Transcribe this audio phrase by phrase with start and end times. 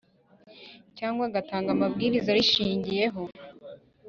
[0.97, 3.21] Cyangwa agatanga amabwiriza arishingiyeho